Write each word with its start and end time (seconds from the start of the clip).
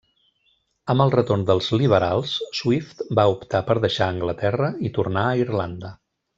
Amb 0.93 1.03
el 1.03 1.11
retorn 1.15 1.43
dels 1.49 1.67
liberals, 1.81 2.33
Swift 2.61 3.05
va 3.21 3.27
optar 3.35 3.63
per 3.71 3.79
deixar 3.87 4.09
Anglaterra 4.17 4.75
i 4.91 4.95
tornar 4.99 5.29
a 5.37 5.41
Irlanda. 5.47 5.95